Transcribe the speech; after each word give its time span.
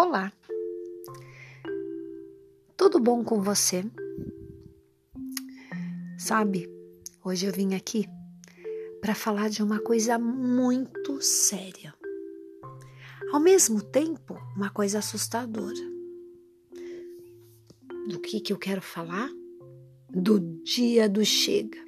Olá, 0.00 0.32
tudo 2.76 3.00
bom 3.00 3.24
com 3.24 3.42
você? 3.42 3.82
Sabe, 6.16 6.70
hoje 7.24 7.46
eu 7.46 7.52
vim 7.52 7.74
aqui 7.74 8.04
para 9.00 9.12
falar 9.12 9.50
de 9.50 9.60
uma 9.60 9.80
coisa 9.80 10.16
muito 10.16 11.20
séria, 11.20 11.92
ao 13.32 13.40
mesmo 13.40 13.82
tempo, 13.82 14.38
uma 14.54 14.70
coisa 14.70 15.00
assustadora. 15.00 15.80
Do 18.08 18.20
que, 18.20 18.38
que 18.38 18.52
eu 18.52 18.56
quero 18.56 18.80
falar? 18.80 19.28
Do 20.08 20.38
dia 20.62 21.08
do 21.08 21.24
chega. 21.24 21.84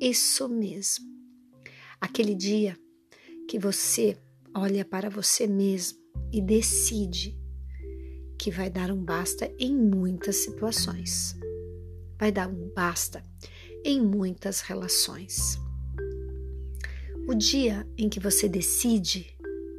Isso 0.00 0.48
mesmo. 0.48 1.04
Aquele 2.00 2.36
dia 2.36 2.78
que 3.48 3.58
você 3.58 4.16
olha 4.54 4.84
para 4.84 5.10
você 5.10 5.48
mesmo 5.48 6.03
e 6.34 6.42
decide 6.42 7.38
que 8.36 8.50
vai 8.50 8.68
dar 8.68 8.90
um 8.90 9.00
basta 9.00 9.48
em 9.56 9.72
muitas 9.72 10.34
situações. 10.34 11.38
Vai 12.18 12.32
dar 12.32 12.48
um 12.48 12.72
basta 12.74 13.24
em 13.84 14.02
muitas 14.02 14.60
relações. 14.60 15.56
O 17.28 17.34
dia 17.34 17.88
em 17.96 18.08
que 18.08 18.18
você 18.18 18.48
decide 18.48 19.32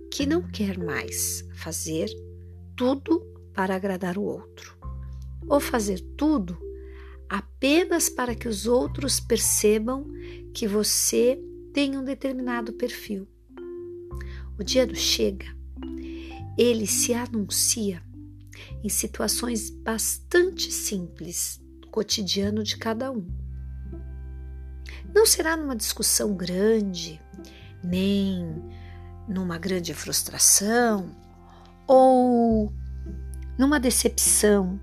que 0.10 0.26
não 0.26 0.44
quer 0.44 0.77
mais 0.77 1.46
fazer 1.55 2.08
tudo 2.74 3.20
para 3.54 3.76
agradar 3.76 4.18
o 4.18 4.24
outro, 4.24 4.77
ou 5.49 5.60
fazer 5.60 5.99
tudo 6.16 6.58
apenas 7.27 8.08
para 8.08 8.34
que 8.34 8.48
os 8.48 8.66
outros 8.66 9.20
percebam 9.20 10.08
que 10.54 10.70
você 10.70 11.38
tem 11.74 11.98
um 11.98 12.04
determinado 12.04 12.72
perfil. 12.72 13.27
O 14.57 14.63
dia 14.63 14.88
do 14.88 14.96
chega, 14.96 15.54
ele 16.57 16.87
se 16.87 17.13
anuncia 17.13 18.01
em 18.84 18.89
situações 18.89 19.70
bastante 19.70 20.71
simples 20.71 21.61
do 21.81 21.87
cotidiano 21.87 22.63
de 22.63 22.77
cada 22.77 23.11
um. 23.11 23.25
Não 25.13 25.26
será 25.26 25.55
numa 25.55 25.76
discussão 25.76 26.35
grande, 26.35 27.21
nem 27.83 28.45
numa 29.27 29.57
grande 29.57 29.93
frustração 29.93 31.09
ou 31.87 32.71
numa 33.57 33.79
decepção 33.79 34.79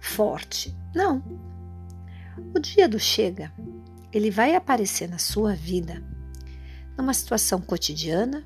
forte. 0.00 0.76
Não. 0.94 1.22
O 2.54 2.58
dia 2.58 2.88
do 2.88 2.98
chega, 2.98 3.52
ele 4.12 4.30
vai 4.30 4.54
aparecer 4.54 5.08
na 5.08 5.18
sua 5.18 5.54
vida 5.54 6.02
numa 6.96 7.14
situação 7.14 7.60
cotidiana, 7.60 8.44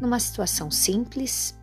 numa 0.00 0.20
situação 0.20 0.70
simples, 0.70 1.58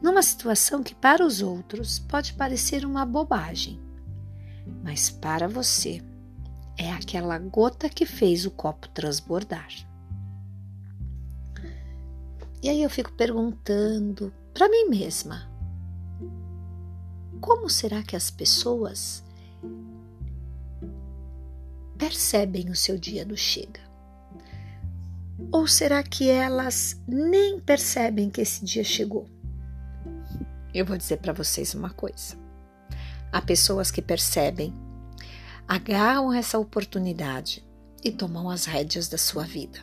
numa 0.00 0.22
situação 0.22 0.82
que 0.82 0.94
para 0.94 1.24
os 1.24 1.42
outros 1.42 1.98
pode 1.98 2.32
parecer 2.34 2.84
uma 2.84 3.04
bobagem, 3.04 3.80
mas 4.82 5.10
para 5.10 5.48
você 5.48 6.02
é 6.78 6.90
aquela 6.90 7.38
gota 7.38 7.88
que 7.88 8.06
fez 8.06 8.46
o 8.46 8.50
copo 8.50 8.88
transbordar. 8.88 9.68
E 12.62 12.68
aí 12.68 12.82
eu 12.82 12.90
fico 12.90 13.12
perguntando 13.12 14.32
para 14.52 14.68
mim 14.68 14.88
mesma: 14.88 15.50
como 17.40 17.68
será 17.68 18.02
que 18.02 18.16
as 18.16 18.30
pessoas 18.30 19.24
percebem 21.96 22.70
o 22.70 22.76
seu 22.76 22.98
dia 22.98 23.24
do 23.24 23.36
chega? 23.36 23.89
Ou 25.52 25.66
será 25.66 26.02
que 26.02 26.28
elas 26.28 27.00
nem 27.06 27.58
percebem 27.58 28.30
que 28.30 28.40
esse 28.40 28.64
dia 28.64 28.84
chegou? 28.84 29.26
Eu 30.72 30.86
vou 30.86 30.96
dizer 30.96 31.16
para 31.18 31.32
vocês 31.32 31.74
uma 31.74 31.90
coisa. 31.90 32.36
Há 33.32 33.42
pessoas 33.42 33.90
que 33.90 34.00
percebem, 34.00 34.72
agarram 35.66 36.32
essa 36.32 36.58
oportunidade 36.58 37.64
e 38.02 38.10
tomam 38.10 38.48
as 38.48 38.64
rédeas 38.64 39.08
da 39.08 39.18
sua 39.18 39.44
vida. 39.44 39.80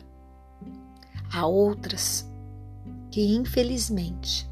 Há 1.32 1.46
outras 1.46 2.26
que, 3.10 3.34
infelizmente, 3.34 4.48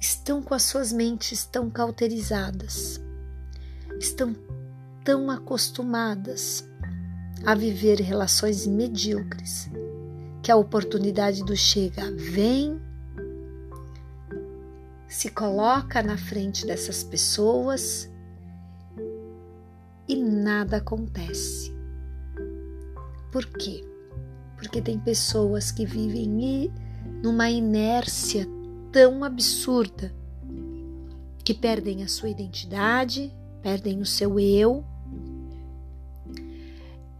estão 0.00 0.42
com 0.42 0.54
as 0.54 0.62
suas 0.62 0.92
mentes 0.92 1.44
tão 1.44 1.70
cauterizadas, 1.70 3.00
estão 3.98 4.34
tão 5.04 5.30
acostumadas 5.30 6.68
a 7.44 7.54
viver 7.54 8.00
relações 8.00 8.66
medíocres 8.66 9.70
que 10.42 10.50
a 10.50 10.56
oportunidade 10.56 11.44
do 11.44 11.56
chega 11.56 12.02
vem 12.16 12.80
se 15.08 15.28
coloca 15.30 16.02
na 16.02 16.16
frente 16.16 16.66
dessas 16.66 17.02
pessoas 17.02 18.10
e 20.08 20.16
nada 20.16 20.78
acontece. 20.78 21.74
Por 23.30 23.46
quê? 23.46 23.84
Porque 24.56 24.80
tem 24.80 24.98
pessoas 24.98 25.70
que 25.70 25.84
vivem 25.84 26.72
numa 27.22 27.50
inércia 27.50 28.46
tão 28.90 29.24
absurda 29.24 30.14
que 31.44 31.54
perdem 31.54 32.02
a 32.04 32.08
sua 32.08 32.28
identidade, 32.28 33.34
perdem 33.62 34.00
o 34.00 34.06
seu 34.06 34.38
eu 34.38 34.84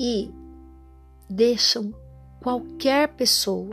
e 0.02 0.28
deixam 1.30 1.94
qualquer 2.42 3.14
pessoa 3.14 3.70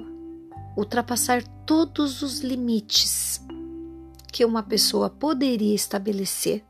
ultrapassar 0.78 1.44
todos 1.66 2.22
os 2.22 2.41
limites 2.41 3.41
que 4.31 4.45
uma 4.45 4.62
pessoa 4.62 5.09
poderia 5.09 5.73
estabelecer 5.73 6.63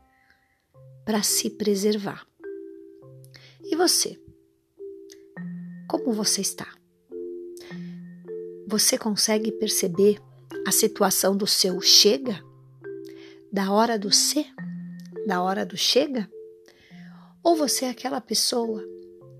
para 1.04 1.22
se 1.22 1.50
preservar. 1.50 2.26
E 3.62 3.76
você? 3.76 4.18
Como 5.86 6.10
você 6.14 6.40
está? 6.40 6.66
Você 8.66 8.96
consegue 8.96 9.52
perceber 9.52 10.22
a 10.66 10.72
situação 10.72 11.36
do 11.36 11.46
seu 11.46 11.82
chega? 11.82 12.42
Da 13.52 13.70
hora 13.70 13.98
do 13.98 14.10
ser? 14.10 14.46
Da 15.26 15.42
hora 15.42 15.66
do 15.66 15.76
chega? 15.76 16.30
Ou 17.42 17.56
você 17.56 17.84
é 17.84 17.90
aquela 17.90 18.22
pessoa 18.22 18.82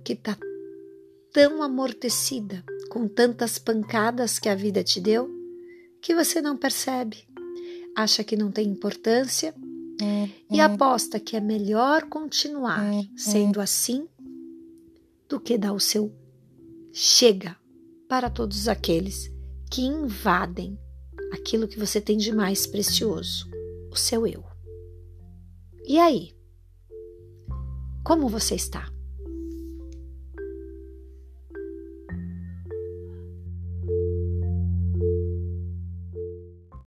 que 0.03 0.15
está 0.15 0.37
tão 1.33 1.62
amortecida 1.62 2.65
com 2.91 3.06
tantas 3.06 3.59
pancadas 3.59 4.38
que 4.38 4.49
a 4.49 4.55
vida 4.55 4.83
te 4.83 5.00
deu 5.00 5.31
que 6.00 6.15
você 6.15 6.41
não 6.41 6.56
percebe 6.56 7.25
acha 7.94 8.25
que 8.25 8.37
não 8.37 8.50
tem 8.50 8.69
importância 8.69 9.55
e 10.50 10.61
aposta 10.61 11.21
que 11.21 11.37
é 11.37 11.41
melhor 11.41 12.09
continuar 12.09 12.81
sendo 13.16 13.61
assim 13.61 14.09
do 15.28 15.38
que 15.38 15.59
dar 15.59 15.72
o 15.72 15.81
seu 15.81 16.12
chega 16.93 17.56
para 18.09 18.28
todos 18.28 18.67
aqueles 18.67 19.31
que 19.71 19.82
invadem 19.82 20.77
aquilo 21.32 21.69
que 21.69 21.78
você 21.78 22.00
tem 22.00 22.17
de 22.17 22.34
mais 22.34 22.67
precioso, 22.67 23.49
o 23.91 23.97
seu 23.97 24.27
eu. 24.27 24.44
E 25.87 25.99
aí? 25.99 26.34
Como 28.05 28.28
você 28.28 28.56
está? 28.56 28.90